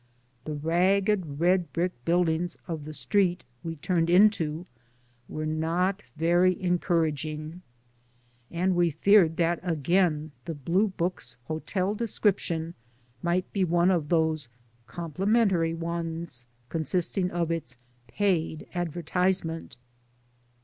[0.45, 4.65] The ragged red brick buildings of the street we turned into
[5.29, 7.61] were not very encouraging
[8.49, 12.73] and we feared that again the Blue Book's hotel description
[13.21, 14.49] might be one of those
[14.87, 17.77] complimentary '^ ones, consisting of its
[18.07, 19.77] paid advertisement.